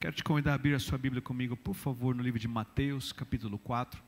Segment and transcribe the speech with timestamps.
[0.00, 3.12] Quero te convidar a abrir a sua Bíblia comigo, por favor, no livro de Mateus,
[3.12, 4.00] capítulo 4.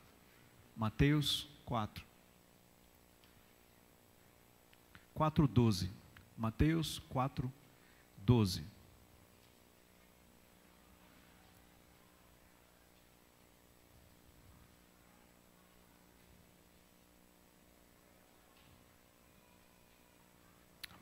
[0.73, 2.05] Mateus 4.
[5.13, 5.89] 4:12.
[6.37, 8.63] Mateus 4:12.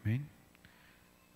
[0.04, 0.26] Amém?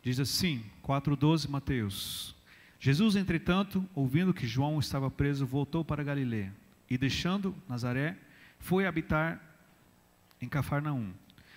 [0.02, 2.36] Diz assim, 4:12 Mateus.
[2.84, 6.54] Jesus, entretanto, ouvindo que João estava preso, voltou para Galiléia
[6.90, 8.18] e deixando Nazaré,
[8.60, 9.42] foi habitar
[10.42, 11.14] em Cafarnaum,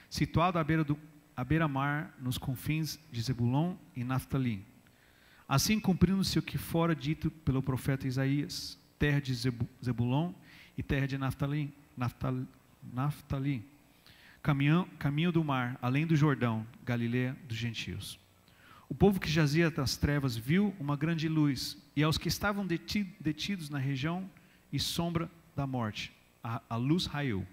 [0.08, 0.96] situado à beira do
[1.36, 4.64] à beira-mar, nos confins de Zebulon e Naftali.
[5.48, 9.34] Assim cumprindo-se o que fora dito pelo profeta Isaías, terra de
[9.84, 10.32] Zebulon
[10.78, 11.74] e terra de Naftali,
[12.92, 13.64] Naftali
[14.40, 18.16] caminho, caminho do mar, além do Jordão, Galileia dos gentios.
[18.88, 23.68] O povo que jazia das trevas viu uma grande luz, e aos que estavam detidos
[23.68, 24.30] na região
[24.72, 26.12] e sombra da morte,
[26.42, 27.46] a, a luz raiou.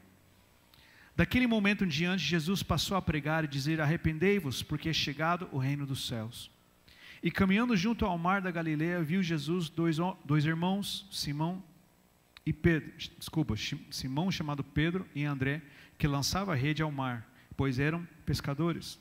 [1.15, 5.57] Daquele momento em diante, Jesus passou a pregar e dizer: Arrependei-vos, porque é chegado o
[5.57, 6.51] reino dos céus.
[7.21, 11.63] E caminhando junto ao mar da Galileia, viu Jesus dois, dois irmãos, Simão
[12.45, 13.55] e Pedro, desculpa,
[13.89, 15.61] Simão chamado Pedro e André,
[15.97, 17.25] que lançava a rede ao mar,
[17.55, 18.99] pois eram pescadores.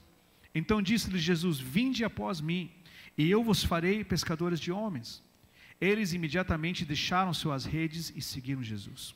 [0.54, 2.70] Então disse-lhes Jesus: Vinde após mim,
[3.16, 5.22] e eu vos farei pescadores de homens.
[5.80, 9.14] Eles imediatamente deixaram suas redes e seguiram Jesus.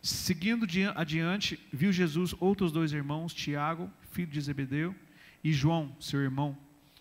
[0.00, 4.94] Seguindo adiante, viu Jesus outros dois irmãos, Tiago, filho de Zebedeu,
[5.42, 6.56] e João, seu irmão,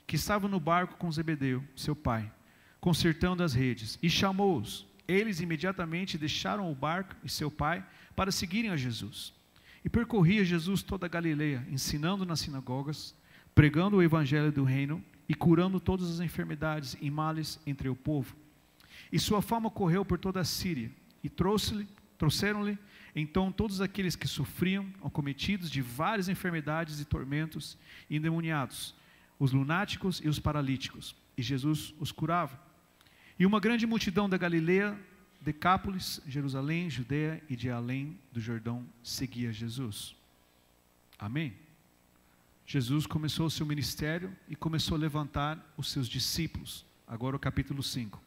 [0.05, 2.31] que estavam no barco com Zebedeu, seu pai,
[2.79, 4.85] consertando as redes, e chamou-os.
[5.07, 9.33] Eles imediatamente deixaram o barco e seu pai para seguirem a Jesus.
[9.85, 13.15] E percorria Jesus toda a Galileia, ensinando nas sinagogas,
[13.57, 18.35] pregando o evangelho do reino e curando todas as enfermidades e males entre o povo.
[19.11, 20.91] E sua fama correu por toda a Síria,
[21.23, 21.87] e trouxe-lhe
[22.19, 22.77] Trouxeram-lhe
[23.15, 27.77] então todos aqueles que sofriam, acometidos de várias enfermidades e tormentos,
[28.09, 28.93] endemoniados,
[29.39, 32.59] os lunáticos e os paralíticos, e Jesus os curava.
[33.39, 34.95] E uma grande multidão da Galileia,
[35.41, 40.15] Decápolis, Jerusalém, Judeia e de além do Jordão seguia Jesus.
[41.17, 41.66] Amém?
[42.69, 46.85] Jesus começou o seu ministério e começou a levantar os seus discípulos.
[47.07, 48.21] Agora o capítulo 5.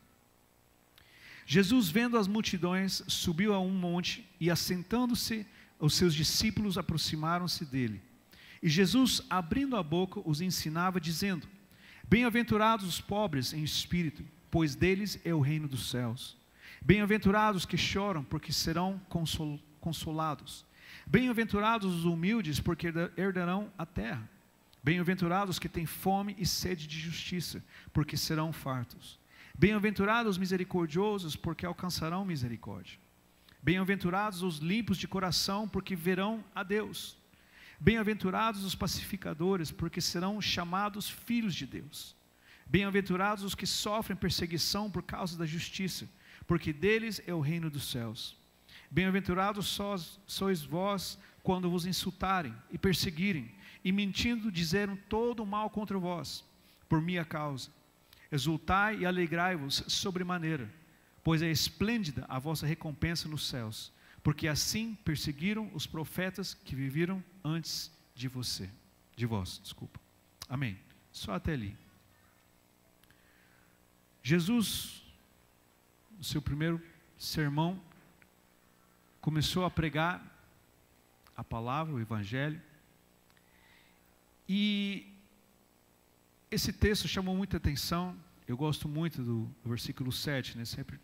[1.44, 5.46] Jesus, vendo as multidões, subiu a um monte e, assentando-se,
[5.78, 8.00] os seus discípulos aproximaram-se dele.
[8.62, 11.46] E Jesus, abrindo a boca, os ensinava, dizendo:
[12.08, 16.34] Bem-aventurados os pobres em espírito, pois deles é o reino dos céus.
[16.80, 18.98] Bem-aventurados que choram, porque serão
[19.80, 20.64] consolados.
[21.10, 24.30] Bem-aventurados os humildes, porque herdarão a terra.
[24.80, 29.18] Bem-aventurados que têm fome e sede de justiça, porque serão fartos.
[29.58, 32.96] Bem-aventurados os misericordiosos, porque alcançarão misericórdia.
[33.60, 37.18] Bem-aventurados os limpos de coração, porque verão a Deus.
[37.80, 42.14] Bem-aventurados os pacificadores, porque serão chamados filhos de Deus.
[42.64, 46.08] Bem-aventurados os que sofrem perseguição por causa da justiça,
[46.46, 48.39] porque deles é o reino dos céus.
[48.90, 49.78] Bem-aventurados
[50.26, 56.44] sois, vós quando vos insultarem e perseguirem, e mentindo disseram todo o mal contra vós,
[56.88, 57.70] por minha causa.
[58.32, 60.68] Exultai e alegrai-vos sobremaneira,
[61.22, 63.92] pois é esplêndida a vossa recompensa nos céus,
[64.22, 68.68] porque assim perseguiram os profetas que viveram antes de você,
[69.16, 70.00] de vós, desculpa.
[70.48, 70.78] Amém.
[71.12, 71.76] Só até ali.
[74.22, 75.02] Jesus,
[76.18, 76.80] no seu primeiro
[77.16, 77.80] sermão,
[79.20, 80.24] começou a pregar
[81.36, 82.60] a palavra, o evangelho,
[84.48, 85.06] e
[86.50, 88.16] esse texto chamou muita atenção.
[88.48, 90.64] Eu gosto muito do, versículo 7, né?
[90.64, 90.98] Sempre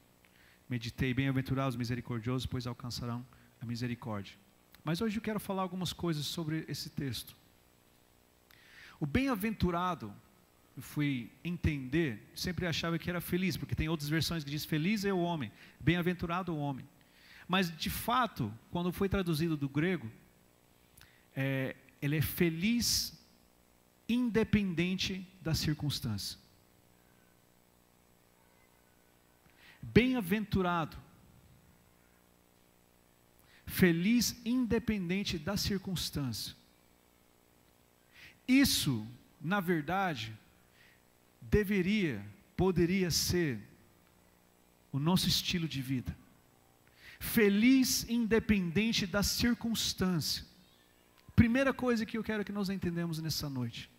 [0.69, 3.25] meditei, bem-aventurados misericordiosos, pois alcançarão
[3.61, 4.35] a misericórdia.
[4.83, 7.37] Mas hoje eu quero falar algumas coisas sobre esse texto.
[8.99, 10.13] O bem-aventurado,
[10.77, 15.05] eu fui entender, sempre achava que era feliz, porque tem outras versões que diz feliz
[15.05, 16.85] é o homem, bem-aventurado o homem.
[17.49, 20.11] Mas de fato, quando foi traduzido do grego,
[21.35, 23.17] é, ele é feliz
[24.09, 26.39] independente da circunstância.
[29.81, 30.97] Bem-aventurado,
[33.67, 36.55] feliz independente da circunstância.
[38.47, 39.07] Isso,
[39.41, 40.37] na verdade,
[41.41, 42.25] deveria,
[42.57, 43.61] poderia ser
[44.93, 46.17] o nosso estilo de vida.
[47.19, 50.45] Feliz independente da circunstância.
[51.35, 53.91] Primeira coisa que eu quero que nós entendamos nessa noite.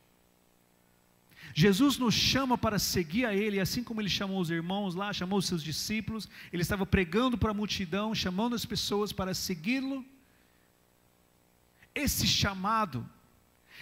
[1.54, 5.40] Jesus nos chama para seguir a Ele, assim como Ele chamou os irmãos lá, chamou
[5.40, 10.06] os seus discípulos, Ele estava pregando para a multidão, chamando as pessoas para segui-lo.
[11.94, 13.08] Esse chamado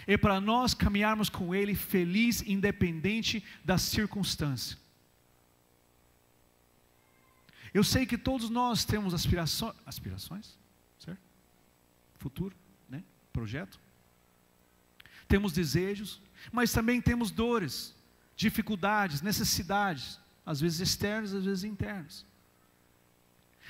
[0.06, 4.78] é para nós caminharmos com Ele feliz, independente da circunstância.
[7.76, 10.58] Eu sei que todos nós temos aspirações, aspirações,
[10.98, 11.20] certo?
[12.18, 12.56] Futuro,
[12.88, 13.04] né?
[13.34, 13.78] Projeto.
[15.28, 16.22] Temos desejos,
[16.54, 17.94] mas também temos dores,
[18.34, 22.26] dificuldades, necessidades, às vezes externas, às vezes internas.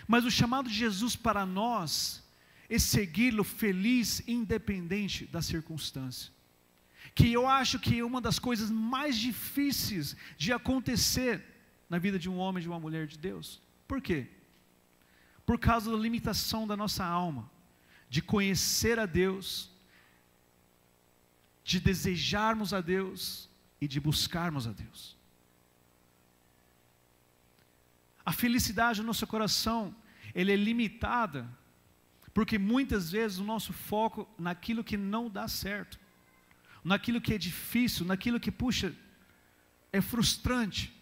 [0.08, 2.24] Mas o chamado de Jesus para nós
[2.70, 6.32] é segui-lo feliz, independente da circunstância.
[7.16, 11.44] Que eu acho que é uma das coisas mais difíceis de acontecer
[11.90, 13.65] na vida de um homem, de uma mulher de Deus.
[13.88, 14.28] Por quê?
[15.46, 17.50] Por causa da limitação da nossa alma,
[18.10, 19.70] de conhecer a Deus,
[21.64, 23.50] de desejarmos a Deus
[23.80, 25.16] e de buscarmos a Deus.
[28.26, 29.96] A felicidade no nosso coração,
[30.34, 31.48] ele é limitada,
[32.34, 36.00] porque muitas vezes o nosso foco naquilo que não dá certo,
[36.84, 38.96] naquilo que é difícil, naquilo que, puxa,
[39.92, 40.95] é frustrante.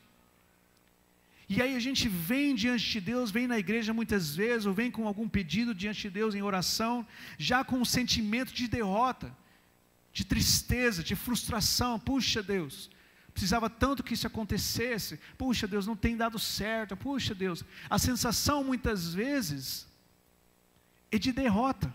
[1.55, 4.89] E aí a gente vem diante de Deus, vem na igreja muitas vezes, ou vem
[4.89, 7.05] com algum pedido diante de Deus em oração,
[7.38, 9.31] já com um sentimento de derrota,
[10.11, 12.00] de tristeza, de frustração.
[12.00, 12.89] Puxa Deus,
[13.31, 15.19] precisava tanto que isso acontecesse.
[15.38, 16.97] Puxa Deus, não tem dado certo.
[16.97, 19.85] Puxa Deus, a sensação muitas vezes
[21.11, 21.94] é de derrota.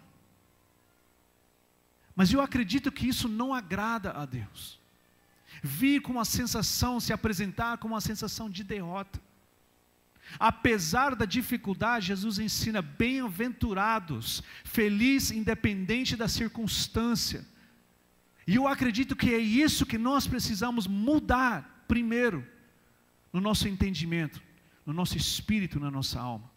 [2.15, 4.79] Mas eu acredito que isso não agrada a Deus.
[5.65, 9.27] Vir com uma sensação, se apresentar com uma sensação de derrota.
[10.39, 17.47] Apesar da dificuldade, Jesus ensina: bem-aventurados, feliz independente da circunstância.
[18.47, 22.45] E eu acredito que é isso que nós precisamos mudar primeiro
[23.33, 24.43] no nosso entendimento,
[24.85, 26.51] no nosso espírito, na nossa alma.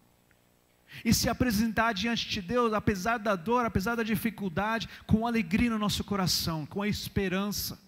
[1.06, 5.80] E se apresentar diante de Deus, apesar da dor, apesar da dificuldade, com alegria no
[5.80, 7.80] nosso coração, com a esperança.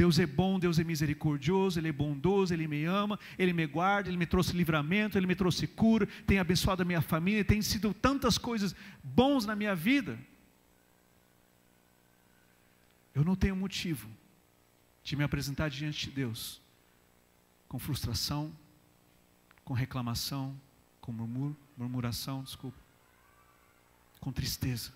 [0.00, 4.08] Deus é bom, Deus é misericordioso, Ele é bondoso, Ele me ama, Ele me guarda,
[4.08, 7.92] Ele me trouxe livramento, Ele me trouxe cura, tem abençoado a minha família, tem sido
[7.92, 8.74] tantas coisas
[9.04, 10.18] bons na minha vida.
[13.14, 14.08] Eu não tenho motivo
[15.04, 16.62] de me apresentar diante de Deus
[17.68, 18.50] com frustração,
[19.62, 20.58] com reclamação,
[20.98, 22.78] com murmur, murmuração, desculpa,
[24.18, 24.94] com tristeza.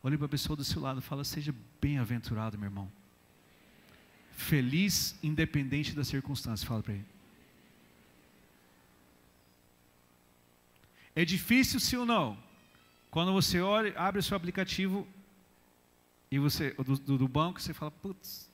[0.00, 2.99] Olhe para a pessoa do seu lado e fala: Seja bem-aventurado, meu irmão.
[4.50, 6.66] Feliz, independente das circunstâncias.
[6.66, 7.06] Fala para ele.
[11.14, 12.36] É difícil, sim ou não?
[13.12, 15.06] Quando você olha, abre o seu aplicativo
[16.32, 18.50] e você do, do, banco, você fala: Putz,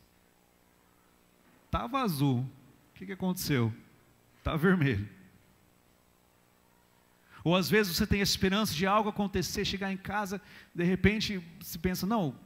[1.64, 2.40] estava azul.
[2.40, 3.72] O que, que aconteceu?
[4.36, 5.08] Está vermelho.
[7.42, 10.42] Ou às vezes você tem esperança de algo acontecer, chegar em casa,
[10.74, 12.38] de repente se pensa, não,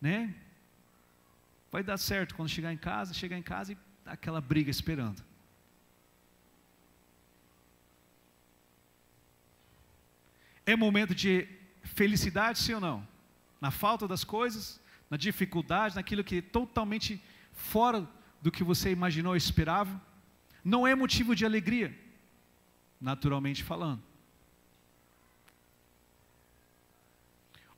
[0.00, 0.32] né?
[1.74, 5.20] Vai dar certo quando chegar em casa, chegar em casa e aquela briga esperando.
[10.64, 11.48] É momento de
[11.82, 13.08] felicidade, sim ou não?
[13.60, 14.80] Na falta das coisas,
[15.10, 17.20] na dificuldade, naquilo que é totalmente
[17.52, 18.08] fora
[18.40, 20.00] do que você imaginou ou esperava.
[20.64, 21.92] Não é motivo de alegria,
[23.00, 24.00] naturalmente falando.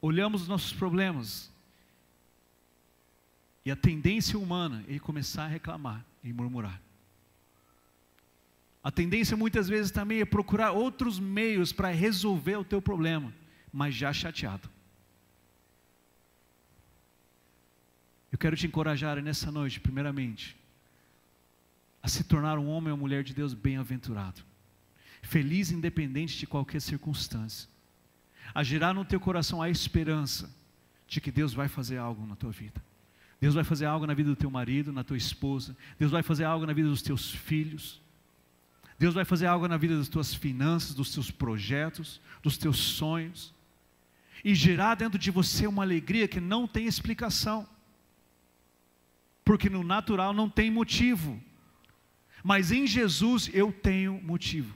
[0.06, 1.50] olhamos os nossos problemas
[3.66, 6.80] e a tendência humana é começar a reclamar e murmurar.
[8.80, 13.34] A tendência muitas vezes também é procurar outros meios para resolver o teu problema,
[13.72, 14.70] mas já chateado.
[18.30, 20.56] Eu quero te encorajar nessa noite, primeiramente,
[22.00, 24.42] a se tornar um homem ou mulher de Deus bem-aventurado,
[25.22, 27.68] feliz independente de qualquer circunstância
[28.54, 30.48] a gerar no teu coração a esperança
[31.08, 32.80] de que Deus vai fazer algo na tua vida.
[33.40, 35.76] Deus vai fazer algo na vida do teu marido, na tua esposa.
[35.98, 38.00] Deus vai fazer algo na vida dos teus filhos.
[38.98, 43.54] Deus vai fazer algo na vida das tuas finanças, dos teus projetos, dos teus sonhos.
[44.42, 47.68] E gerar dentro de você uma alegria que não tem explicação.
[49.44, 51.40] Porque no natural não tem motivo.
[52.42, 54.74] Mas em Jesus eu tenho motivo.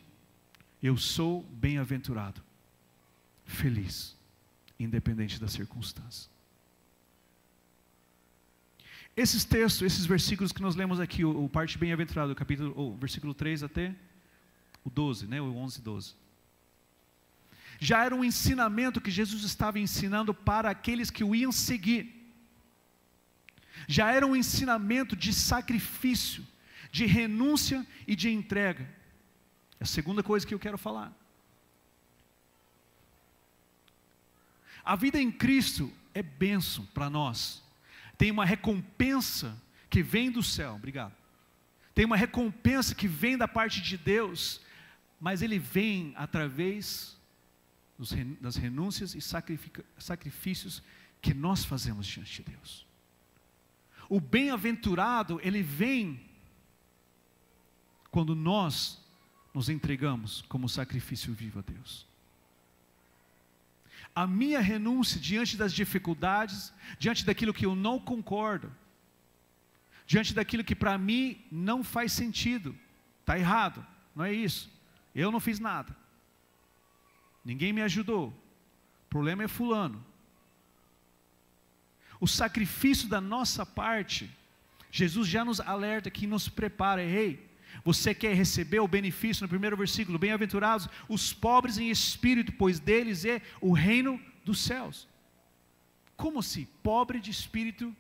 [0.83, 2.43] Eu sou bem-aventurado
[3.51, 4.17] feliz,
[4.79, 6.30] independente da circunstância.
[9.17, 13.35] Esses textos, esses versículos que nós lemos aqui, o, o parte bem-aventurado, capítulo, o versículo
[13.35, 13.95] 3 até
[14.85, 16.15] o 12, né, o 11 e 12.
[17.79, 22.17] Já era um ensinamento que Jesus estava ensinando para aqueles que o iam seguir.
[23.89, 26.47] já era um ensinamento de sacrifício,
[26.93, 28.89] de renúncia e de entrega.
[29.81, 31.13] É a segunda coisa que eu quero falar.
[34.85, 37.63] A vida em Cristo é benção para nós.
[38.21, 39.57] Tem uma recompensa
[39.89, 40.75] que vem do céu.
[40.75, 41.15] Obrigado.
[41.95, 44.61] Tem uma recompensa que vem da parte de Deus,
[45.19, 47.19] mas ele vem através
[48.39, 50.83] das renúncias e sacrifícios
[51.23, 52.87] que nós fazemos diante de Deus.
[54.07, 56.21] O bem-aventurado, ele vem
[58.11, 59.03] quando nós
[59.55, 62.07] nos entregamos como sacrifício vivo a Deus.
[64.15, 68.75] A minha renúncia diante das dificuldades, diante daquilo que eu não concordo,
[70.07, 72.77] diante daquilo que para mim não faz sentido,
[73.21, 74.71] está errado, não é isso.
[75.15, 75.97] Eu não fiz nada,
[77.45, 80.05] ninguém me ajudou, o problema é Fulano.
[82.21, 84.31] O sacrifício da nossa parte,
[84.91, 87.50] Jesus já nos alerta que nos prepara, ei,
[87.85, 93.25] você quer receber o benefício no primeiro versículo, bem-aventurados os pobres em espírito, pois deles
[93.25, 95.09] é o reino dos céus.
[96.17, 96.67] Como assim?
[96.83, 97.95] Pobre de espírito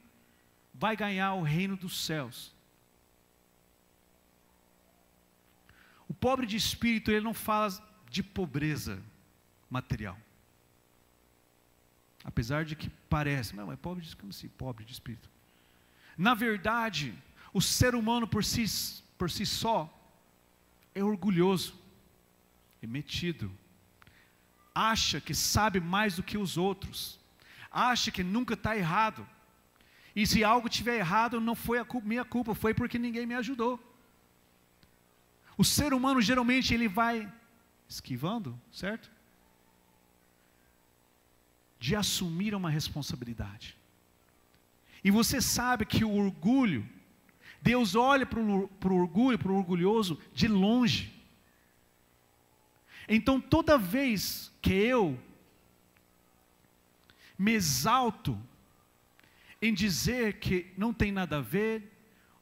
[0.75, 2.55] vai ganhar o reino dos céus.
[6.09, 7.69] O pobre de espírito, ele não fala
[8.11, 9.03] de pobreza
[9.71, 10.19] material.
[12.25, 15.31] Apesar de que parece, não, é pobre de, como assim, pobre de espírito.
[16.19, 17.15] Na verdade,
[17.53, 18.65] o ser humano por si
[19.21, 19.79] por si só
[20.95, 21.75] é orgulhoso,
[22.81, 23.53] é metido,
[24.75, 27.21] acha que sabe mais do que os outros,
[27.71, 29.29] acha que nunca está errado.
[30.17, 33.35] E se algo estiver errado, não foi a culpa, minha culpa, foi porque ninguém me
[33.35, 33.79] ajudou.
[35.59, 37.31] O ser humano geralmente ele vai
[37.87, 39.11] esquivando, certo?
[41.79, 43.77] De assumir uma responsabilidade.
[45.05, 46.89] E você sabe que o orgulho
[47.63, 51.13] Deus olha para o orgulho, para o orgulhoso, de longe.
[53.09, 55.19] Então, toda vez que eu
[57.39, 58.39] me exalto
[59.61, 61.91] em dizer que não tem nada a ver,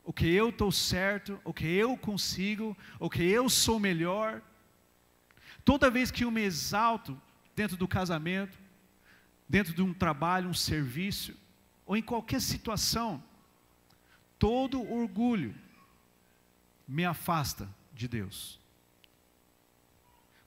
[0.04, 4.40] o que eu estou certo, o que eu consigo, o que eu sou melhor,
[5.64, 7.20] toda vez que eu me exalto
[7.54, 8.58] dentro do casamento,
[9.48, 11.34] dentro de um trabalho, um serviço,
[11.84, 13.22] ou em qualquer situação,
[14.38, 15.54] todo orgulho
[16.86, 18.58] me afasta de Deus.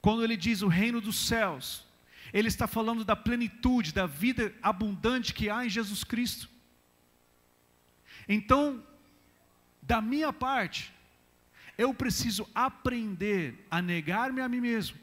[0.01, 1.85] Quando ele diz o reino dos céus,
[2.33, 6.49] ele está falando da plenitude, da vida abundante que há em Jesus Cristo.
[8.27, 8.83] Então,
[9.81, 10.93] da minha parte,
[11.77, 14.97] eu preciso aprender a negar-me a mim mesmo,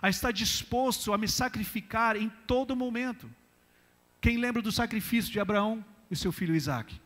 [0.00, 3.30] a estar disposto a me sacrificar em todo momento.
[4.20, 5.84] Quem lembra do sacrifício de Abraão?
[6.12, 7.00] E seu filho Isaac.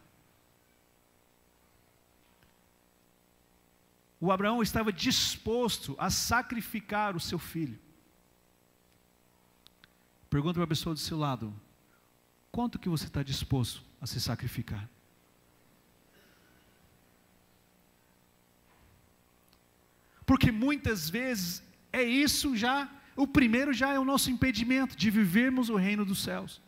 [4.21, 7.79] O Abraão estava disposto a sacrificar o seu filho.
[10.29, 11.55] Pergunta para a pessoa do seu lado:
[12.51, 14.89] quanto que você está disposto a se sacrificar?
[20.25, 25.69] Porque muitas vezes é isso já, o primeiro já é o nosso impedimento de vivermos
[25.69, 26.66] o reino dos céus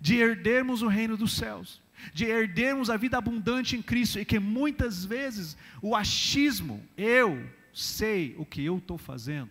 [0.00, 1.80] de herdermos o reino dos céus,
[2.14, 8.34] de herdermos a vida abundante em Cristo, e que muitas vezes o achismo, eu sei
[8.38, 9.50] o que eu estou fazendo,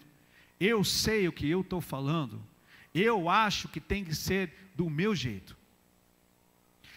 [0.59, 2.41] eu sei o que eu estou falando,
[2.93, 5.55] eu acho que tem que ser do meu jeito.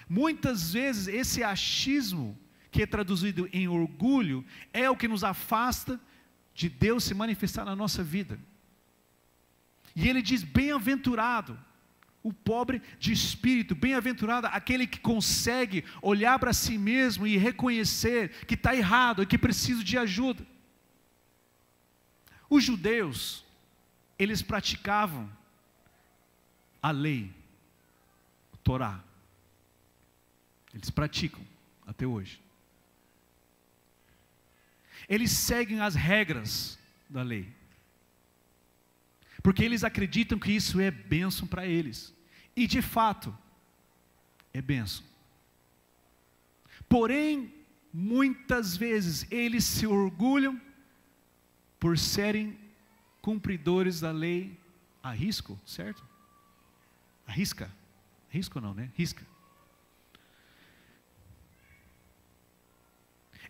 [0.09, 2.39] Muitas vezes esse achismo,
[2.71, 6.01] que é traduzido em orgulho, é o que nos afasta
[6.55, 8.39] de Deus se manifestar na nossa vida.
[9.95, 11.59] E ele diz: bem-aventurado
[12.23, 18.55] o pobre de espírito, bem-aventurado aquele que consegue olhar para si mesmo e reconhecer que
[18.55, 20.47] está errado e que precisa de ajuda.
[22.49, 23.45] Os judeus,
[24.19, 25.31] eles praticavam
[26.81, 27.33] a lei,
[28.53, 29.03] o Torá.
[30.73, 31.45] Eles praticam
[31.87, 32.41] até hoje.
[35.09, 37.62] Eles seguem as regras da lei
[39.43, 42.15] porque eles acreditam que isso é bênção para eles,
[42.55, 43.37] e de fato,
[44.53, 45.05] é bênção.
[46.89, 47.53] Porém,
[47.93, 50.61] muitas vezes eles se orgulham
[51.81, 52.59] por serem
[53.21, 54.59] cumpridores da lei
[55.03, 56.07] a risco, certo?
[57.27, 57.71] Arrisca.
[58.29, 58.91] Risco não, né?
[58.95, 59.27] Risca.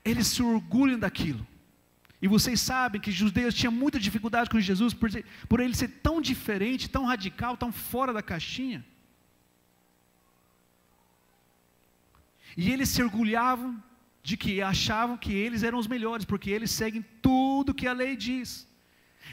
[0.05, 1.47] Eles se orgulham daquilo.
[2.23, 5.11] E vocês sabem que os judeus tinham muita dificuldade com Jesus por,
[5.49, 8.85] por ele ser tão diferente, tão radical, tão fora da caixinha.
[12.57, 13.83] E eles se orgulhavam
[14.23, 18.15] de que achavam que eles eram os melhores, porque eles seguem tudo que a lei
[18.15, 18.69] diz.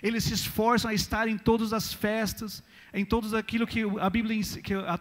[0.02, 4.42] Eles se esforçam a estar em todas as festas, em tudo aquilo que a Bíblia,
[4.64, 4.98] que a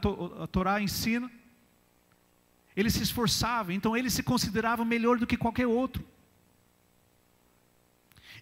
[0.46, 1.30] Torá ensina.
[2.76, 6.04] Eles se esforçavam, então eles se consideravam melhor do que qualquer outro.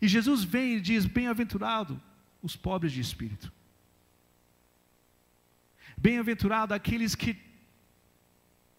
[0.00, 2.00] E Jesus vem e diz: Bem-aventurado
[2.42, 3.52] os pobres de espírito.
[5.96, 7.36] Bem-aventurado aqueles que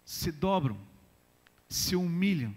[0.06, 0.78] se dobram,
[1.68, 2.56] se humilham,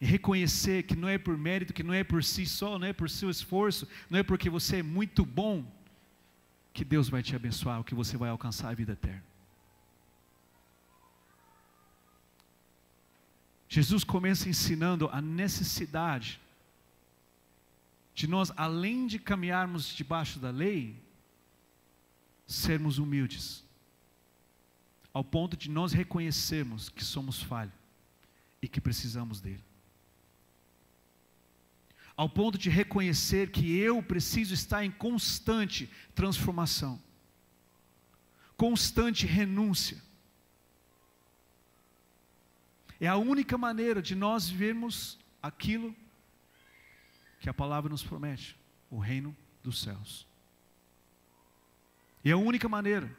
[0.00, 2.92] e reconhecer que não é por mérito, que não é por si só, não é
[2.92, 5.64] por seu esforço, não é porque você é muito bom,
[6.74, 9.24] que Deus vai te abençoar, que você vai alcançar a vida eterna.
[13.68, 16.40] Jesus começa ensinando a necessidade
[18.16, 20.98] de nós, além de caminharmos debaixo da lei,
[22.46, 23.62] sermos humildes,
[25.12, 27.74] ao ponto de nós reconhecermos que somos falhos
[28.62, 29.62] e que precisamos dele.
[32.16, 36.98] Ao ponto de reconhecer que eu preciso estar em constante transformação,
[38.56, 40.02] constante renúncia.
[42.98, 46.05] É a única maneira de nós vivermos aquilo que
[47.44, 48.56] a palavra nos promete:
[48.90, 50.26] o reino dos céus.
[52.24, 53.16] E é a única maneira.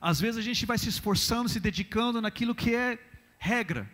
[0.00, 2.98] Às vezes a gente vai se esforçando, se dedicando naquilo que é
[3.38, 3.90] regra.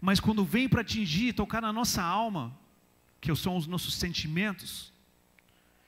[0.00, 2.56] Mas quando vem para atingir, tocar na nossa alma,
[3.20, 4.92] que são os nossos sentimentos,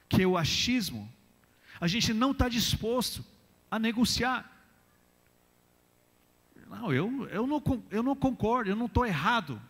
[0.09, 1.12] que é o achismo,
[1.81, 3.25] a gente não está disposto
[3.71, 4.50] a negociar.
[6.69, 9.61] Não, eu, eu, não, eu não concordo, eu não estou errado.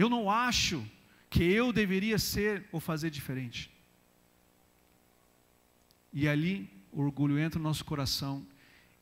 [0.00, 0.82] Eu não acho
[1.28, 3.70] que eu deveria ser ou fazer diferente.
[6.10, 8.42] E ali o orgulho entra no nosso coração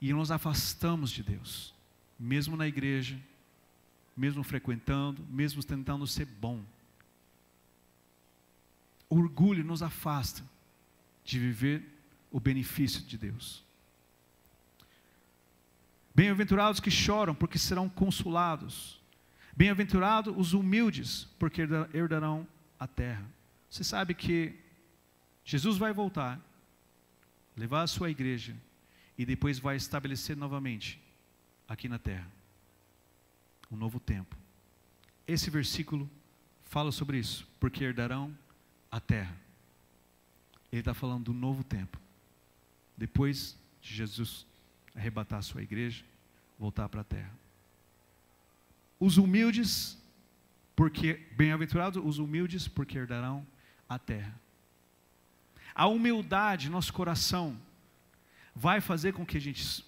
[0.01, 1.73] e nos afastamos de Deus,
[2.19, 3.17] mesmo na igreja,
[4.17, 6.65] mesmo frequentando, mesmo tentando ser bom.
[9.09, 10.43] O orgulho nos afasta
[11.25, 11.87] de viver
[12.29, 13.63] o benefício de Deus.
[16.13, 18.98] Bem-aventurados que choram, porque serão consolados.
[19.59, 22.47] Bem-aventurados os humildes, porque herdarão
[22.79, 23.29] a terra.
[23.69, 24.55] Você sabe que
[25.45, 26.41] Jesus vai voltar,
[27.57, 28.55] levar a sua igreja
[29.19, 31.03] e depois vai estabelecer novamente
[31.67, 32.31] aqui na terra
[33.69, 34.37] um novo tempo.
[35.27, 36.09] Esse versículo
[36.63, 38.33] fala sobre isso, porque herdarão
[38.93, 39.37] a terra.
[40.71, 41.99] Ele está falando do novo tempo.
[42.97, 44.47] Depois de Jesus
[44.95, 46.05] arrebatar a sua igreja,
[46.57, 47.48] voltar para a terra.
[48.99, 49.97] Os humildes,
[50.75, 53.47] porque bem-aventurados os humildes, porque herdarão
[53.89, 54.39] a terra.
[55.75, 57.59] A humildade, nosso coração,
[58.55, 59.85] vai fazer com que a gente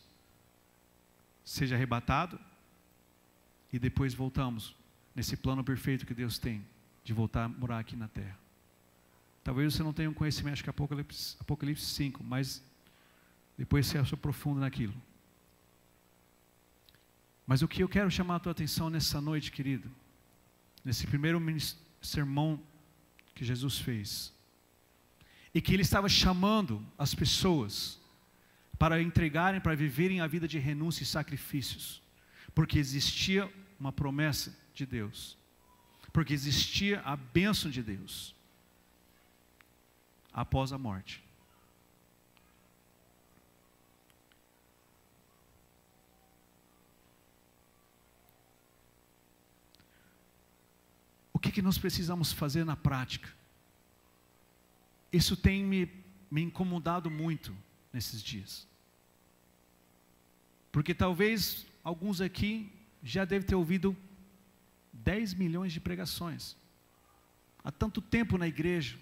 [1.44, 2.38] seja arrebatado
[3.72, 4.76] e depois voltamos
[5.14, 6.64] nesse plano perfeito que Deus tem
[7.02, 8.38] de voltar a morar aqui na terra.
[9.42, 12.62] Talvez você não tenha um conhecimento, acho que Apocalipse, Apocalipse 5, mas
[13.58, 14.94] depois você se aprofunda naquilo.
[17.50, 19.90] Mas o que eu quero chamar a tua atenção nessa noite, querido,
[20.84, 21.42] nesse primeiro
[22.00, 22.62] sermão
[23.34, 24.32] que Jesus fez,
[25.52, 28.00] e que ele estava chamando as pessoas
[28.78, 32.00] para entregarem, para viverem a vida de renúncia e sacrifícios,
[32.54, 35.36] porque existia uma promessa de Deus,
[36.12, 38.32] porque existia a bênção de Deus
[40.32, 41.20] após a morte.
[51.40, 53.28] Que, que nós precisamos fazer na prática?
[55.12, 55.90] Isso tem me,
[56.30, 57.56] me incomodado muito
[57.92, 58.66] nesses dias.
[60.70, 62.70] Porque talvez alguns aqui
[63.02, 63.96] já devem ter ouvido
[64.92, 66.56] 10 milhões de pregações.
[67.64, 68.96] Há tanto tempo na igreja,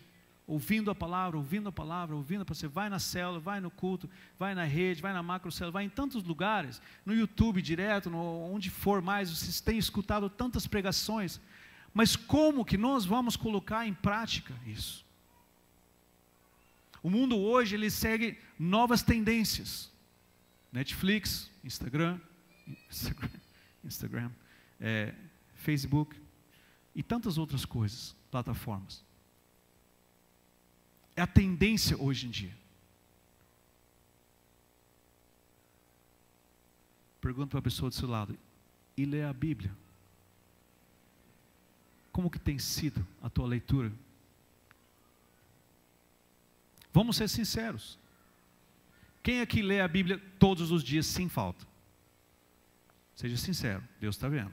[0.47, 4.55] ouvindo a palavra, ouvindo a palavra, ouvindo, você vai na célula, vai no culto, vai
[4.55, 9.03] na rede, vai na macro vai em tantos lugares, no YouTube direto, no, onde for
[9.03, 11.39] mais, vocês têm escutado tantas pregações,
[11.93, 15.05] mas como que nós vamos colocar em prática isso?
[17.03, 19.91] O mundo hoje ele segue novas tendências.
[20.73, 22.21] Netflix, Instagram,
[22.91, 23.31] Instagram,
[23.85, 24.31] Instagram
[24.81, 25.15] é,
[25.55, 26.21] Facebook
[26.95, 29.05] e tantas outras coisas, plataformas.
[31.17, 32.57] É a tendência hoje em dia.
[37.21, 38.39] Pergunta para a pessoa do seu lado,
[38.97, 39.75] e lê a Bíblia?
[42.19, 43.93] Como que tem sido a tua leitura?
[46.93, 47.97] Vamos ser sinceros.
[49.23, 51.65] Quem aqui lê a Bíblia todos os dias sem falta?
[53.15, 54.51] Seja sincero, Deus está vendo.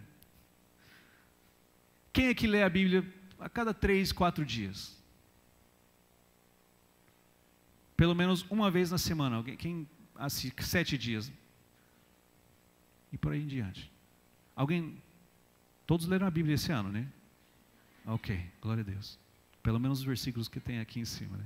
[2.13, 3.04] Quem aqui lê a Bíblia
[3.39, 4.95] a cada três, quatro dias?
[7.97, 9.38] Pelo menos uma vez na semana.
[9.38, 11.32] Alguém, quem assim, sete dias?
[13.12, 13.91] E por aí em diante.
[14.56, 15.01] Alguém?
[15.88, 17.12] Todos leram a Bíblia esse ano, né?
[18.06, 19.18] Ok, glória a Deus.
[19.63, 21.46] Pelo menos os versículos que tem aqui em cima, né?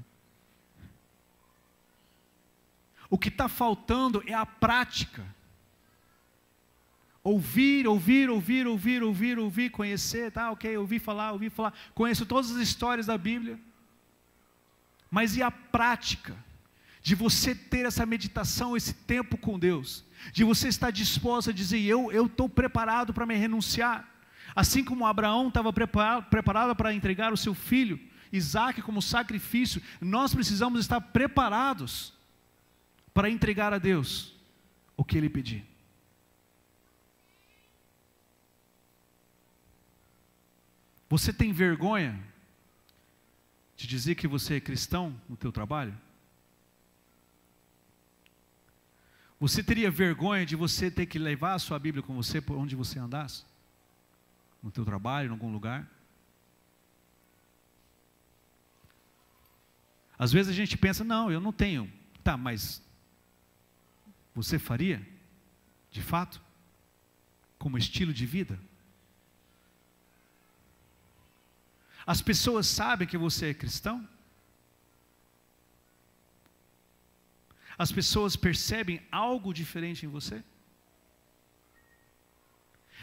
[3.09, 5.25] O que está faltando é a prática.
[7.23, 11.73] Ouvir, ouvir, ouvir, ouvir, ouvir, ouvir, conhecer, tá, ok, ouvir falar, ouvir falar.
[11.93, 13.59] Conheço todas as histórias da Bíblia.
[15.09, 16.35] Mas e a prática?
[17.01, 20.03] De você ter essa meditação, esse tempo com Deus.
[20.33, 24.18] De você estar disposto a dizer: Eu estou preparado para me renunciar.
[24.59, 27.97] Assim como Abraão estava preparado para entregar o seu filho,
[28.29, 32.13] Isaac, como sacrifício, nós precisamos estar preparados
[33.13, 34.35] para entregar a Deus
[34.97, 35.65] o que Ele pedir.
[41.07, 42.21] Você tem vergonha
[43.77, 45.97] de dizer que você é cristão no teu trabalho?
[49.39, 52.75] Você teria vergonha de você ter que levar a sua Bíblia com você por onde
[52.75, 53.47] você andasse?
[54.61, 55.89] No teu trabalho, em algum lugar?
[60.17, 61.91] Às vezes a gente pensa, não, eu não tenho.
[62.23, 62.83] Tá, mas
[64.35, 65.05] você faria,
[65.89, 66.41] de fato,
[67.57, 68.59] como estilo de vida?
[72.05, 74.07] As pessoas sabem que você é cristão?
[77.77, 80.43] As pessoas percebem algo diferente em você?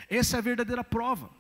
[0.09, 1.31] Essa é a verdadeira prova.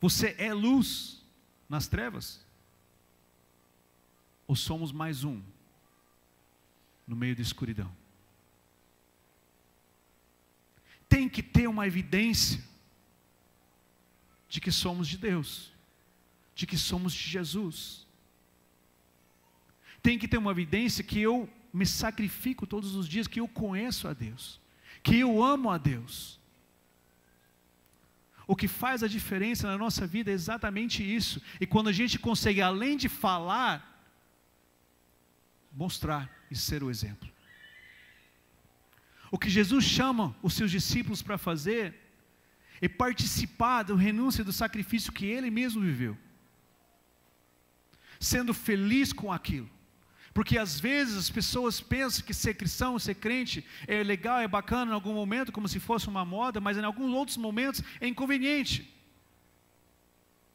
[0.00, 1.24] Você é luz
[1.68, 2.44] nas trevas?
[4.46, 5.42] Ou somos mais um
[7.06, 7.90] no meio da escuridão.
[11.08, 12.62] Tem que ter uma evidência
[14.48, 15.72] de que somos de Deus,
[16.54, 18.06] de que somos de Jesus.
[20.02, 24.08] Tem que ter uma evidência que eu me sacrifico todos os dias, que eu conheço
[24.08, 24.60] a Deus,
[25.02, 26.40] que eu amo a Deus.
[28.46, 31.42] O que faz a diferença na nossa vida é exatamente isso.
[31.60, 33.96] E quando a gente consegue, além de falar,
[35.72, 37.28] mostrar e ser o exemplo.
[39.30, 41.94] O que Jesus chama os seus discípulos para fazer
[42.80, 46.16] é participar do renúncia do sacrifício que ele mesmo viveu,
[48.20, 49.68] sendo feliz com aquilo.
[50.36, 54.90] Porque às vezes as pessoas pensam que ser cristão, ser crente é legal, é bacana
[54.90, 58.94] em algum momento, como se fosse uma moda, mas em alguns outros momentos é inconveniente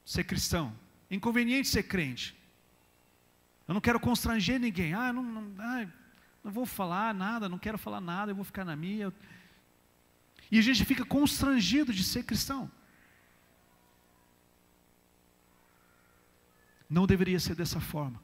[0.05, 0.71] ser cristão,
[1.09, 2.37] inconveniente ser crente.
[3.67, 4.93] Eu não quero constranger ninguém.
[4.93, 5.87] Ah, não, não, ah,
[6.43, 9.11] não vou falar nada, não quero falar nada, eu vou ficar na minha.
[10.51, 12.69] E a gente fica constrangido de ser cristão.
[16.87, 18.21] Não deveria ser dessa forma.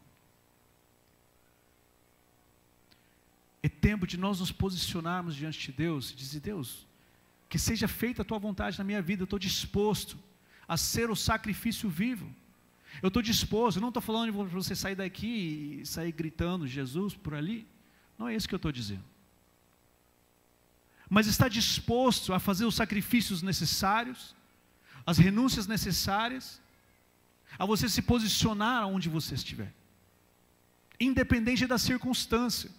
[3.67, 6.85] É tempo de nós nos posicionarmos diante de Deus e dizer: Deus,
[7.49, 10.19] que seja feita a tua vontade na minha vida, eu estou disposto
[10.67, 12.31] a ser o sacrifício vivo.
[13.01, 17.15] Eu estou disposto, eu não estou falando de você sair daqui e sair gritando Jesus
[17.15, 17.67] por ali.
[18.19, 19.03] Não é isso que eu estou dizendo.
[21.09, 24.35] Mas está disposto a fazer os sacrifícios necessários,
[25.05, 26.61] as renúncias necessárias,
[27.57, 29.73] a você se posicionar onde você estiver,
[30.99, 32.69] independente da circunstância.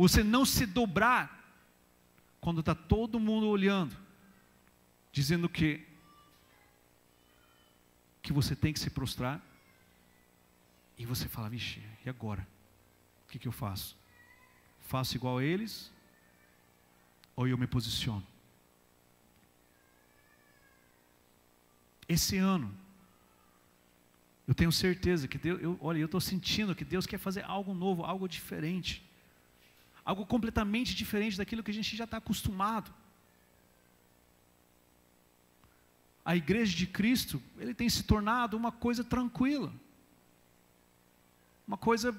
[0.00, 1.38] Você não se dobrar
[2.40, 3.94] quando está todo mundo olhando,
[5.12, 5.86] dizendo que
[8.22, 9.42] que você tem que se prostrar.
[10.96, 12.48] E você fala, vixe, e agora?
[13.26, 13.94] O que, que eu faço?
[14.80, 15.92] Faço igual a eles?
[17.36, 18.26] Ou eu me posiciono?
[22.08, 22.74] Esse ano,
[24.48, 27.74] eu tenho certeza que Deus, eu, olha, eu estou sentindo que Deus quer fazer algo
[27.74, 29.09] novo, algo diferente.
[30.04, 32.92] Algo completamente diferente daquilo que a gente já está acostumado.
[36.24, 39.72] a igreja de Cristo, ele tem se tornado uma coisa tranquila.
[41.66, 42.14] Uma coisa.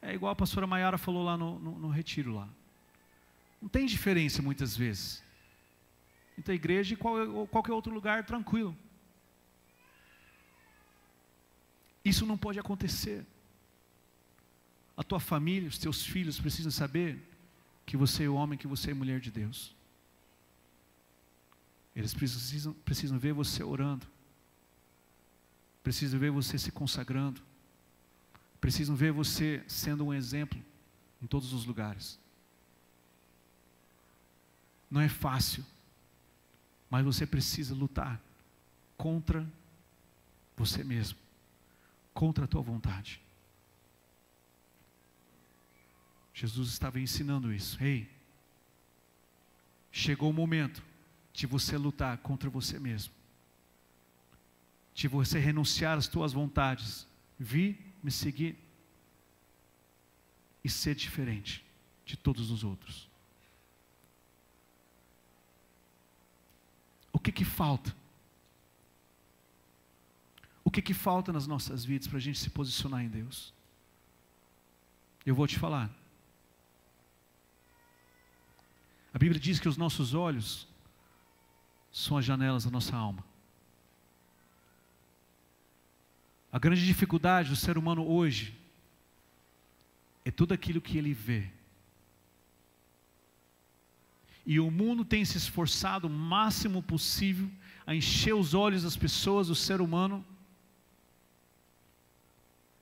[0.00, 2.48] É igual a pastora Maiara falou lá no, no, no retiro lá.
[3.60, 5.22] Não tem diferença muitas vezes.
[6.38, 8.76] Entre a igreja e qual, qualquer outro lugar tranquilo.
[12.04, 13.24] Isso não pode acontecer.
[14.96, 17.20] A tua família, os teus filhos precisam saber
[17.84, 19.74] que você é homem, que você é mulher de Deus.
[21.94, 24.06] Eles precisam, precisam ver você orando.
[25.82, 27.42] Precisam ver você se consagrando.
[28.60, 30.58] precisam ver você sendo um exemplo
[31.20, 32.18] em todos os lugares.
[34.90, 35.62] Não é fácil,
[36.88, 38.18] mas você precisa lutar
[38.96, 39.46] contra
[40.56, 41.18] você mesmo,
[42.14, 43.20] contra a tua vontade.
[46.34, 47.82] Jesus estava ensinando isso.
[47.82, 48.10] Ei,
[49.92, 50.82] chegou o momento
[51.32, 53.14] de você lutar contra você mesmo,
[54.92, 57.06] de você renunciar às tuas vontades,
[57.38, 58.58] vir me seguir
[60.64, 61.64] e ser diferente
[62.04, 63.08] de todos os outros.
[67.12, 67.94] O que que falta?
[70.64, 73.52] O que que falta nas nossas vidas para a gente se posicionar em Deus?
[75.24, 76.03] Eu vou te falar.
[79.14, 80.66] A Bíblia diz que os nossos olhos
[81.92, 83.24] são as janelas da nossa alma.
[86.50, 88.58] A grande dificuldade do ser humano hoje
[90.24, 91.48] é tudo aquilo que ele vê.
[94.44, 97.48] E o mundo tem se esforçado o máximo possível
[97.86, 100.26] a encher os olhos das pessoas, do ser humano,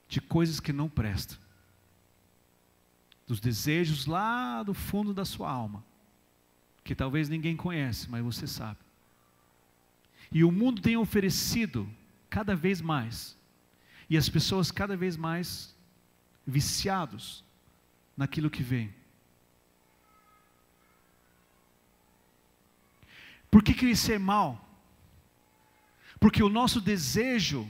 [0.09, 1.37] de coisas que não prestam,
[3.27, 5.91] dos desejos lá do fundo da sua alma
[6.85, 8.79] que talvez ninguém conhece, mas você sabe.
[10.31, 11.88] E o mundo tem oferecido
[12.29, 13.37] cada vez mais,
[14.09, 15.77] e as pessoas cada vez mais
[16.47, 17.45] viciados
[18.16, 18.92] naquilo que vem.
[23.51, 24.66] Por que, que isso é mal?
[26.18, 27.68] Porque o nosso desejo,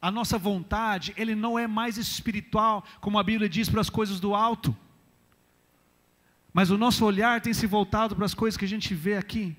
[0.00, 4.20] a nossa vontade, ele não é mais espiritual, como a Bíblia diz para as coisas
[4.20, 4.74] do alto.
[6.52, 9.56] Mas o nosso olhar tem se voltado para as coisas que a gente vê aqui.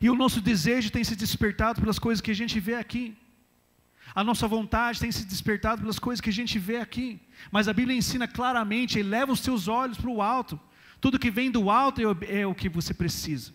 [0.00, 3.16] E o nosso desejo tem se despertado pelas coisas que a gente vê aqui.
[4.14, 7.20] A nossa vontade tem se despertado pelas coisas que a gente vê aqui.
[7.50, 10.58] Mas a Bíblia ensina claramente: eleva os seus olhos para o alto.
[11.00, 13.52] Tudo que vem do alto é o que você precisa.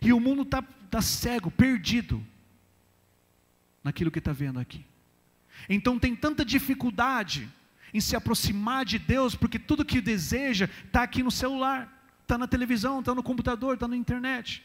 [0.00, 2.24] E o mundo está tá cego, perdido
[3.82, 4.84] naquilo que está vendo aqui.
[5.68, 7.48] Então tem tanta dificuldade
[7.92, 12.46] em se aproximar de Deus, porque tudo que deseja está aqui no celular, está na
[12.46, 14.62] televisão, está no computador, está na internet.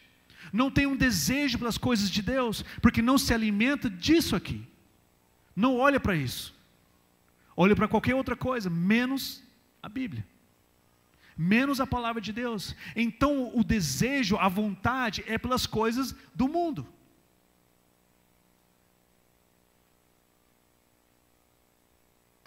[0.52, 4.66] Não tem um desejo pelas coisas de Deus, porque não se alimenta disso aqui.
[5.56, 6.54] Não olha para isso.
[7.56, 9.44] Olha para qualquer outra coisa, menos
[9.82, 10.26] a Bíblia.
[11.38, 12.76] Menos a palavra de Deus.
[12.96, 16.88] Então o desejo, a vontade é pelas coisas do mundo.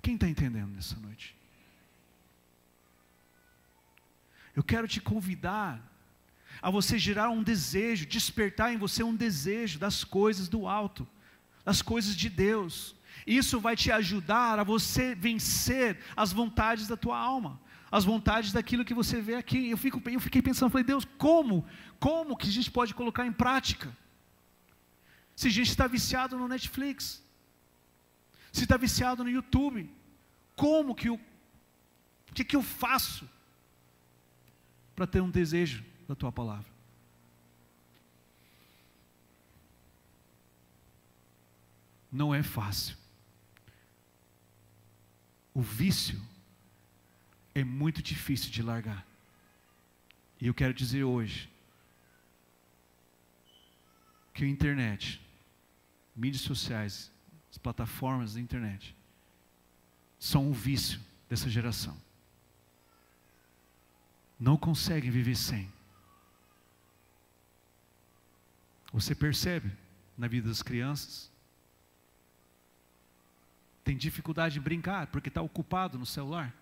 [0.07, 1.35] Quem está entendendo nessa noite?
[4.55, 5.83] Eu quero te convidar
[6.63, 11.05] a você gerar um desejo, despertar em você um desejo das coisas do alto,
[11.65, 12.95] das coisas de Deus.
[13.27, 18.85] Isso vai te ajudar a você vencer as vontades da tua alma, as vontades daquilo
[18.85, 19.71] que você vê aqui.
[19.71, 21.67] Eu, fico, eu fiquei pensando, falei, Deus, como?
[21.99, 23.93] Como que a gente pode colocar em prática?
[25.35, 27.26] Se a gente está viciado no Netflix,
[28.57, 29.91] se está viciado no YouTube,
[30.55, 31.21] como que eu,
[32.31, 33.29] o que, que eu faço
[34.95, 36.73] para ter um desejo da tua palavra?
[42.11, 42.97] Não é fácil.
[45.53, 46.19] O vício
[47.55, 49.07] é muito difícil de largar.
[50.41, 51.51] E eu quero dizer hoje
[54.33, 55.21] que a internet,
[56.15, 57.11] mídias sociais,
[57.57, 58.95] as plataformas da internet,
[60.19, 61.97] são um vício dessa geração.
[64.39, 65.73] Não conseguem viver sem.
[68.93, 69.73] Você percebe
[70.19, 71.33] na vida das crianças?
[73.83, 76.55] Tem dificuldade em brincar porque está ocupado no celular.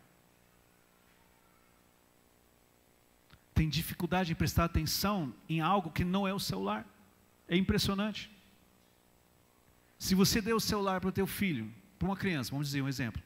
[3.53, 6.87] Tem dificuldade em prestar atenção em algo que não é o celular.
[7.49, 8.34] É impressionante.
[9.99, 12.89] Se você deu o celular para o teu filho, para uma criança, vamos dizer um
[12.89, 13.23] exemplo,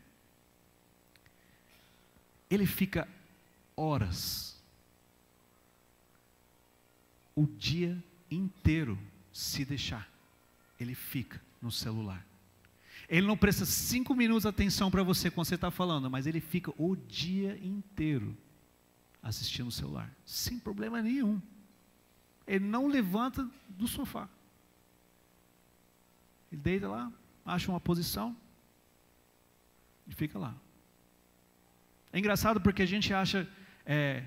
[2.51, 3.09] ele fica
[3.77, 4.57] horas,
[7.35, 8.99] o dia inteiro,
[9.33, 10.09] se deixar,
[10.79, 12.25] ele fica no celular.
[13.09, 16.41] Ele não presta cinco minutos de atenção para você quando você está falando, mas ele
[16.41, 18.37] fica o dia inteiro
[19.23, 21.41] assistindo o celular, sem problema nenhum.
[22.47, 24.29] Ele não levanta do sofá.
[26.51, 27.13] Ele deita lá,
[27.45, 28.37] acha uma posição
[30.07, 30.55] e fica lá.
[32.13, 33.47] É engraçado porque a gente acha
[33.85, 34.25] é,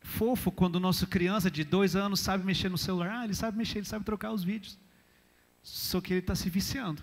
[0.00, 3.10] fofo quando nossa criança de dois anos sabe mexer no celular.
[3.10, 4.78] Ah, ele sabe mexer, ele sabe trocar os vídeos.
[5.62, 7.02] Só que ele está se viciando.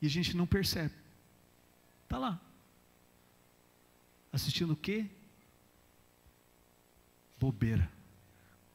[0.00, 0.94] E a gente não percebe.
[2.04, 2.40] Está lá.
[4.32, 5.06] Assistindo o quê?
[7.40, 7.90] Bobeira.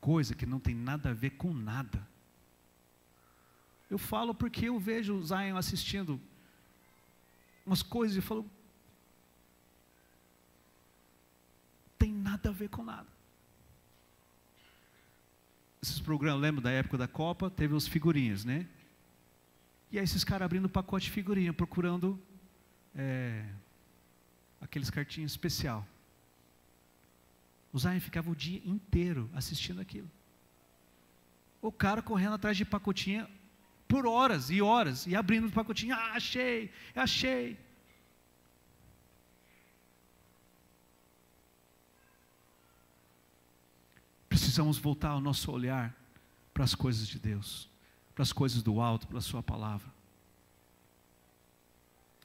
[0.01, 2.05] Coisa que não tem nada a ver com nada.
[3.93, 6.19] Eu falo porque eu vejo o Zion assistindo
[7.63, 8.43] umas coisas e falo.
[11.99, 13.07] Tem nada a ver com nada.
[15.79, 17.51] Esses programas, lembra da época da Copa?
[17.51, 18.67] Teve os figurinhas, né?
[19.91, 22.19] E aí esses caras abrindo pacote de figurinha, procurando
[22.95, 23.47] é,
[24.59, 25.85] aqueles cartinhos especial.
[27.71, 30.09] O Zion ficava o dia inteiro assistindo aquilo.
[31.61, 33.29] O cara correndo atrás de pacotinha
[33.93, 37.59] por horas e horas, e abrindo o pacotinho, ah, achei, achei.
[44.27, 45.95] Precisamos voltar o nosso olhar
[46.55, 47.69] para as coisas de Deus,
[48.15, 49.93] para as coisas do alto, para a Sua palavra.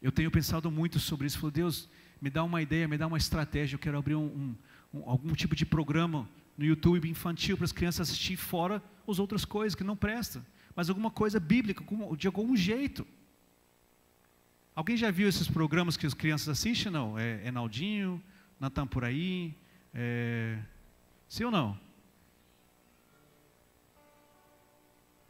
[0.00, 1.38] Eu tenho pensado muito sobre isso.
[1.38, 1.87] Falei, Deus,
[2.18, 3.74] me dá uma ideia, me dá uma estratégia.
[3.74, 4.57] Eu quero abrir um, um,
[5.00, 6.26] um, algum tipo de programa
[6.57, 10.42] no YouTube infantil para as crianças assistir fora as outras coisas que não prestam
[10.78, 11.84] mas alguma coisa bíblica,
[12.16, 13.04] de algum jeito.
[14.76, 16.92] Alguém já viu esses programas que as crianças assistem?
[16.92, 17.18] Não?
[17.18, 17.50] É, é
[18.60, 19.56] Natan por aí?
[19.92, 20.56] É...
[21.28, 21.76] Sim ou não?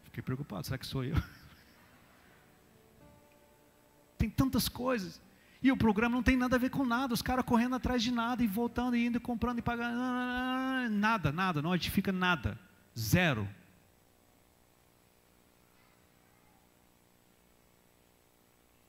[0.03, 1.17] Fiquei preocupado, será que sou eu?
[4.19, 5.19] Tem tantas coisas.
[5.63, 8.13] E o programa não tem nada a ver com nada, os caras correndo atrás de
[8.13, 9.97] nada e voltando e indo e comprando e pagando.
[10.91, 12.61] Nada, nada, não edifica nada.
[12.95, 13.49] Zero.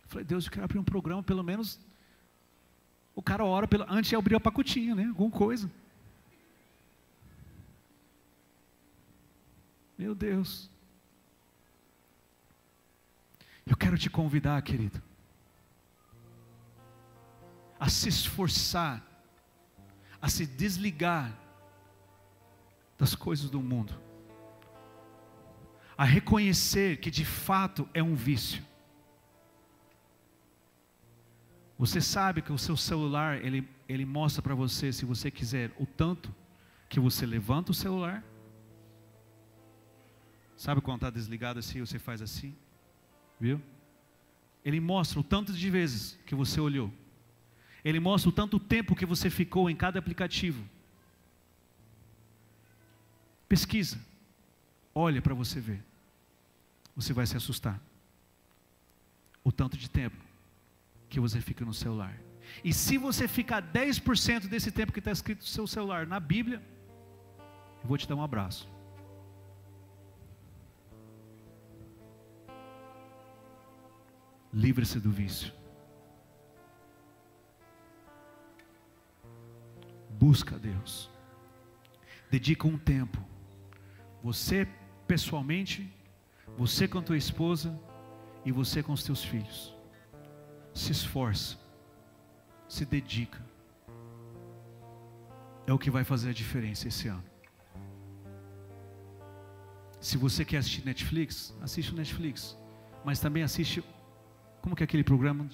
[0.09, 1.79] Falei, Deus, eu quero abrir um programa, pelo menos
[3.15, 5.05] o cara ora pelo, antes de abrir o pacotinho, né?
[5.05, 5.69] Alguma coisa.
[9.95, 10.69] Meu Deus.
[13.67, 14.99] Eu quero te convidar, querido,
[17.79, 19.05] a se esforçar,
[20.19, 21.37] a se desligar
[22.97, 23.93] das coisas do mundo,
[25.95, 28.65] a reconhecer que de fato é um vício,
[31.79, 35.85] Você sabe que o seu celular, ele, ele mostra para você, se você quiser, o
[35.85, 36.35] tanto
[36.89, 38.21] que você levanta o celular.
[40.57, 42.53] Sabe quando está desligado assim, você faz assim?
[43.39, 43.61] Viu?
[44.65, 46.93] Ele mostra o tanto de vezes que você olhou.
[47.81, 50.61] Ele mostra o tanto tempo que você ficou em cada aplicativo.
[53.47, 53.97] Pesquisa.
[54.93, 55.81] Olha para você ver.
[56.93, 57.79] Você vai se assustar.
[59.45, 60.28] O tanto de tempo
[61.09, 62.15] que você fica no celular.
[62.63, 66.61] E se você ficar 10% desse tempo que está escrito no seu celular na Bíblia,
[67.81, 68.69] eu vou te dar um abraço.
[74.53, 75.53] Livre-se do vício.
[80.09, 81.09] Busca Deus.
[82.29, 83.23] Dedica um tempo.
[84.23, 84.67] Você
[85.07, 85.91] pessoalmente,
[86.57, 87.79] você com a tua esposa
[88.43, 89.78] e você com os teus filhos
[90.73, 91.57] se esforça,
[92.67, 93.39] se dedica.
[95.67, 97.23] É o que vai fazer a diferença esse ano.
[99.99, 102.57] Se você quer assistir Netflix, assiste o Netflix.
[103.03, 103.83] Mas também assiste,
[104.61, 105.47] como que é aquele programa?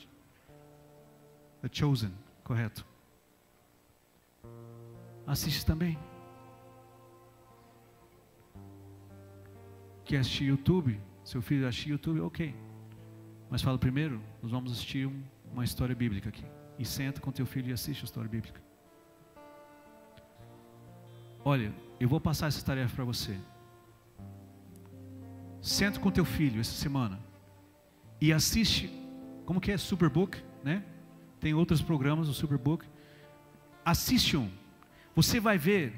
[1.61, 2.85] The Chosen, correto?
[5.25, 5.97] Assiste também.
[10.03, 11.01] Quer assistir YouTube?
[11.23, 12.21] Seu filho assistir YouTube?
[12.21, 12.55] Ok.
[13.49, 16.45] Mas fala primeiro, nós vamos assistir um, uma história bíblica aqui.
[16.77, 18.61] E senta com teu filho e assiste a história bíblica.
[21.43, 23.37] Olha, eu vou passar essa tarefa para você.
[25.61, 27.19] Senta com teu filho essa semana
[28.19, 28.89] e assiste,
[29.45, 30.83] como que é Superbook, né?
[31.39, 32.85] Tem outros programas do Superbook.
[33.83, 34.49] Assiste um.
[35.15, 35.93] Você vai ver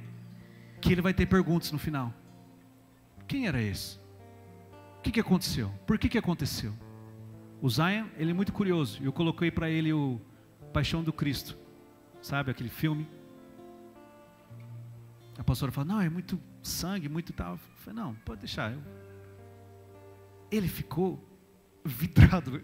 [0.81, 2.13] que ele vai ter perguntas no final.
[3.27, 3.97] Quem era esse?
[4.99, 5.71] O que, que aconteceu?
[5.85, 6.73] Por que, que aconteceu?
[7.62, 9.01] O Zion, ele é muito curioso.
[9.03, 10.21] Eu coloquei para ele o
[10.71, 11.58] Paixão do Cristo.
[12.21, 13.08] Sabe aquele filme?
[15.37, 17.53] A pastora falou: Não, é muito sangue, muito tal.
[17.53, 18.73] Eu falei: Não, pode deixar.
[20.51, 21.23] Ele ficou
[21.83, 22.62] vidrado.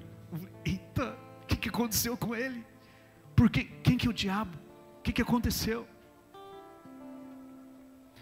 [0.66, 2.64] Eita, o que, que aconteceu com ele?
[3.36, 4.58] Porque quem que é o diabo?
[5.00, 5.88] O que, que aconteceu?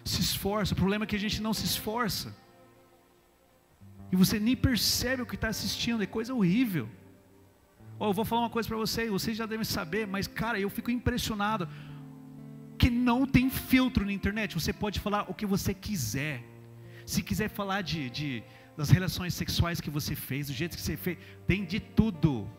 [0.05, 0.73] Se esforça.
[0.73, 2.33] O problema é que a gente não se esforça.
[4.11, 6.89] E você nem percebe o que está assistindo, é coisa horrível.
[7.97, 10.69] Oh, eu vou falar uma coisa para vocês, vocês já devem saber, mas cara, eu
[10.69, 11.67] fico impressionado
[12.77, 14.55] que não tem filtro na internet.
[14.55, 16.43] Você pode falar o que você quiser.
[17.05, 18.43] Se quiser falar de, de
[18.75, 22.49] das relações sexuais que você fez, do jeito que você fez, tem de tudo.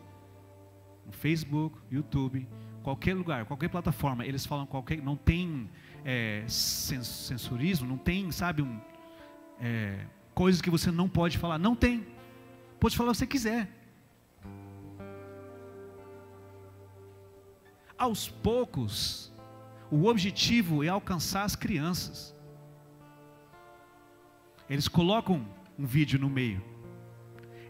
[1.05, 2.47] No Facebook, YouTube,
[2.81, 5.69] qualquer lugar, qualquer plataforma, eles falam qualquer, não tem
[6.05, 8.79] é, censurismo, não tem, sabe, um,
[9.59, 12.05] é, coisas que você não pode falar, não tem.
[12.79, 13.69] Pode falar o que você quiser.
[17.97, 19.31] Aos poucos,
[19.89, 22.35] o objetivo é alcançar as crianças.
[24.69, 25.45] Eles colocam
[25.77, 26.61] um vídeo no meio.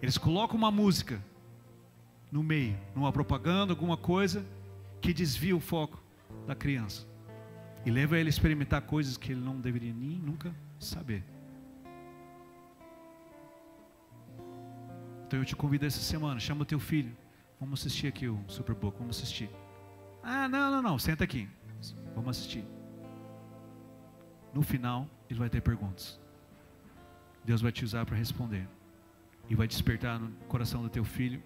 [0.01, 1.24] Eles colocam uma música
[2.32, 4.45] no meio, numa propaganda, alguma coisa
[5.01, 6.01] que desvia o foco
[6.47, 7.05] da criança
[7.86, 11.24] e leva ele a experimentar coisas que ele não deveria nem nunca saber.
[15.34, 17.11] Então eu te convido essa semana, chama o teu filho,
[17.59, 19.49] vamos assistir aqui o Super Bowl, vamos assistir.
[20.21, 21.49] Ah, não, não, não, senta aqui,
[22.13, 22.63] vamos assistir.
[24.53, 26.21] No final, ele vai ter perguntas.
[27.43, 28.69] Deus vai te usar para responder.
[29.49, 31.41] E vai despertar no coração do teu filho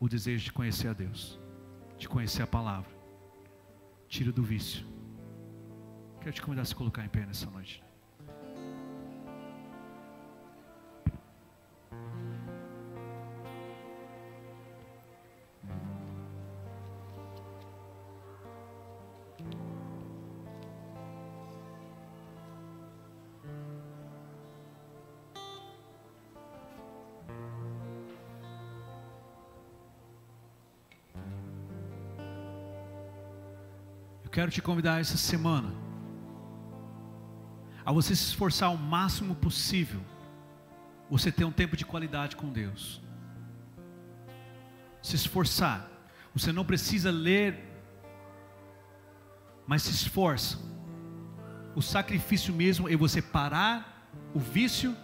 [0.00, 1.38] o desejo de conhecer a Deus,
[1.96, 2.90] de conhecer a palavra.
[4.08, 4.84] Tira do vício.
[6.20, 7.83] Quero te convidar a se colocar em pé nessa noite.
[34.44, 35.72] Quero te convidar essa semana
[37.82, 40.02] a você se esforçar o máximo possível,
[41.08, 43.00] você ter um tempo de qualidade com Deus.
[45.00, 45.88] Se esforçar.
[46.34, 47.58] Você não precisa ler,
[49.66, 50.58] mas se esforça.
[51.74, 54.94] O sacrifício mesmo é você parar o vício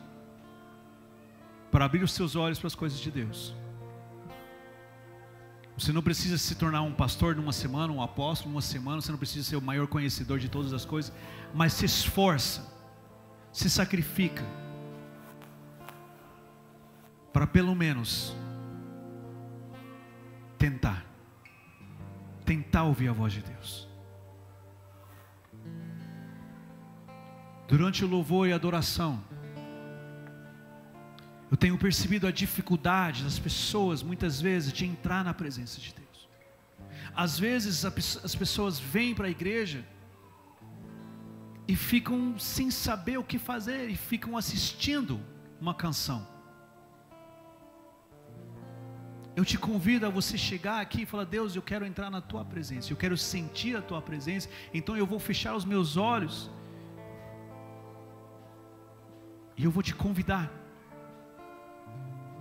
[1.71, 3.55] para abrir os seus olhos para as coisas de Deus.
[5.81, 9.19] Você não precisa se tornar um pastor numa semana, um apóstolo numa semana, você não
[9.19, 11.11] precisa ser o maior conhecedor de todas as coisas,
[11.55, 12.71] mas se esforça,
[13.51, 14.45] se sacrifica,
[17.33, 18.37] para pelo menos
[20.59, 21.03] tentar,
[22.45, 23.89] tentar ouvir a voz de Deus.
[27.67, 29.25] Durante o louvor e adoração,
[31.51, 36.29] eu tenho percebido a dificuldade das pessoas, muitas vezes, de entrar na presença de Deus.
[37.15, 39.85] Às vezes as pessoas vêm para a igreja
[41.67, 45.21] e ficam sem saber o que fazer e ficam assistindo
[45.61, 46.27] uma canção.
[49.35, 52.45] Eu te convido a você chegar aqui e falar: Deus, eu quero entrar na tua
[52.45, 56.49] presença, eu quero sentir a tua presença, então eu vou fechar os meus olhos
[59.57, 60.60] e eu vou te convidar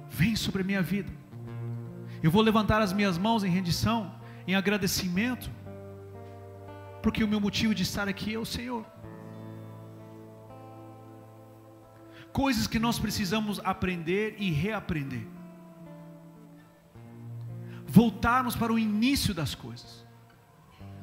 [0.10, 1.12] Vem sobre a minha vida.
[2.22, 4.14] Eu vou levantar as minhas mãos em rendição,
[4.48, 5.50] em agradecimento,
[7.02, 8.86] porque o meu motivo de estar aqui é o Senhor.
[12.34, 15.26] Coisas que nós precisamos aprender e reaprender.
[17.88, 20.06] Voltarmos para o início das coisas.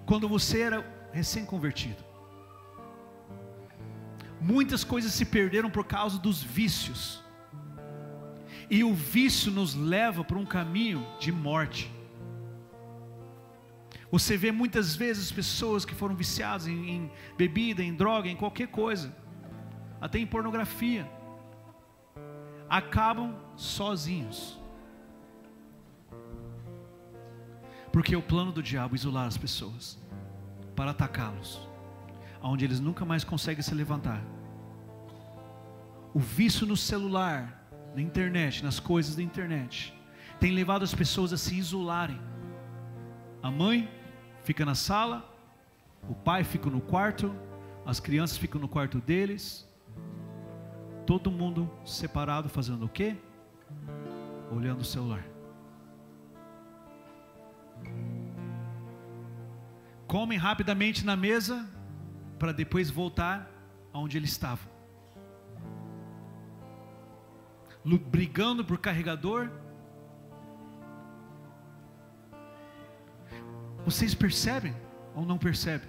[0.04, 2.04] Quando você era recém-convertido.
[4.40, 7.25] Muitas coisas se perderam por causa dos vícios
[8.68, 11.90] e o vício nos leva para um caminho de morte.
[14.10, 18.68] Você vê muitas vezes pessoas que foram viciadas em, em, bebida, em droga, em qualquer
[18.68, 19.14] coisa,
[20.00, 21.10] até em pornografia,
[22.68, 24.58] acabam sozinhos.
[27.92, 29.98] Porque é o plano do diabo isolar as pessoas,
[30.74, 31.60] para atacá-los,
[32.40, 34.22] aonde eles nunca mais conseguem se levantar.
[36.14, 37.65] O vício no celular
[37.96, 39.98] na internet, nas coisas da internet,
[40.38, 42.20] tem levado as pessoas a se isolarem.
[43.42, 43.90] A mãe
[44.44, 45.24] fica na sala,
[46.06, 47.34] o pai fica no quarto,
[47.86, 49.66] as crianças ficam no quarto deles,
[51.06, 53.16] todo mundo separado fazendo o quê?
[54.52, 55.24] Olhando o celular.
[60.06, 61.66] Comem rapidamente na mesa
[62.38, 63.50] para depois voltar
[63.90, 64.75] aonde eles estavam.
[67.86, 69.48] Brigando por carregador.
[73.84, 74.74] Vocês percebem
[75.14, 75.88] ou não percebem?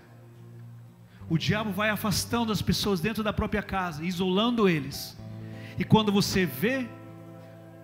[1.30, 5.18] O diabo vai afastando as pessoas dentro da própria casa, isolando eles.
[5.78, 6.88] E quando você vê,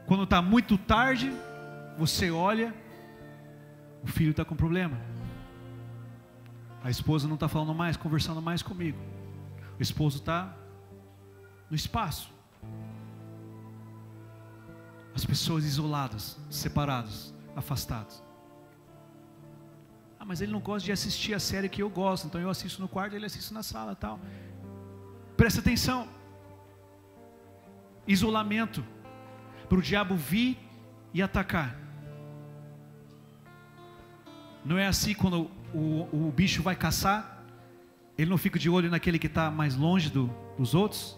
[0.06, 1.32] quando está muito tarde,
[1.98, 2.74] você olha,
[4.04, 4.98] o filho está com problema.
[6.84, 9.00] A esposa não está falando mais, conversando mais comigo.
[9.80, 10.56] O esposo está
[11.70, 12.32] no espaço.
[15.16, 18.24] As pessoas isoladas, separadas, afastadas.
[20.20, 22.82] Ah, mas ele não gosta de assistir a série que eu gosto, então eu assisto
[22.82, 24.20] no quarto, ele assiste na sala, tal.
[25.36, 26.08] Presta atenção.
[28.08, 28.84] Isolamento
[29.68, 30.58] para o diabo vir
[31.14, 31.78] e atacar.
[34.64, 37.44] Não é assim quando o, o, o bicho vai caçar,
[38.18, 41.18] ele não fica de olho naquele que está mais longe do, dos outros?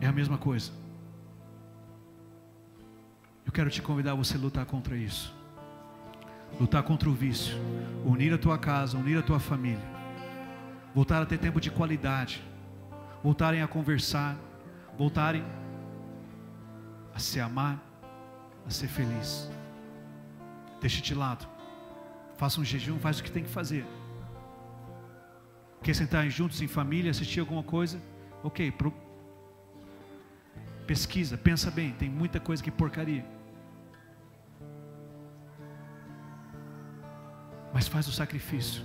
[0.00, 0.72] É a mesma coisa.
[3.48, 5.34] Eu quero te convidar a você lutar contra isso.
[6.60, 7.56] Lutar contra o vício.
[8.04, 9.82] Unir a tua casa, unir a tua família.
[10.94, 12.44] Voltar a ter tempo de qualidade.
[13.24, 14.36] Voltarem a conversar.
[14.98, 15.42] Voltarem
[17.14, 17.82] a se amar,
[18.66, 19.50] a ser feliz.
[20.82, 21.48] Deixe de lado.
[22.36, 23.86] Faça um jejum, faz o que tem que fazer.
[25.82, 27.98] Quer sentar juntos em família, assistir alguma coisa?
[28.44, 28.92] Ok, pro...
[30.86, 33.37] pesquisa, pensa bem, tem muita coisa que porcaria.
[37.78, 38.82] Mas faz o sacrifício.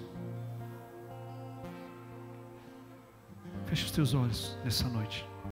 [3.66, 5.26] Feche os teus olhos nessa noite.